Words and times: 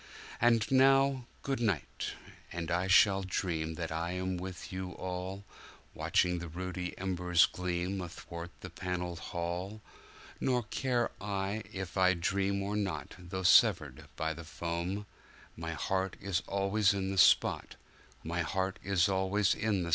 And 0.41 0.71
now, 0.71 1.25
good 1.43 1.59
night! 1.59 2.13
and 2.51 2.71
I 2.71 2.87
shall 2.87 3.21
dream 3.21 3.75
that 3.75 3.91
I 3.91 4.13
am 4.13 4.35
with 4.37 4.73
you 4.73 4.93
all, 4.93 5.43
Watching 5.93 6.39
the 6.39 6.47
ruddy 6.47 6.97
embers 6.97 7.45
gleam 7.45 8.01
athwart 8.01 8.49
the 8.61 8.71
panelled 8.71 9.19
hall; 9.19 9.79
Nor 10.39 10.63
care 10.63 11.11
I 11.21 11.61
if 11.71 11.97
I 11.97 12.15
dream 12.15 12.63
or 12.63 12.75
not, 12.75 13.13
though 13.19 13.43
severed 13.43 14.07
by 14.15 14.33
the 14.33 14.43
foam, 14.43 15.05
My 15.55 15.73
heart 15.73 16.15
is 16.19 16.41
always 16.47 16.95
in 16.95 17.11
the 17.11 17.17
spot 17.19 17.75
which 18.23 18.23
was 18.23 18.27
my 18.27 18.41
childhood's 18.41 19.05
home. 19.53 19.89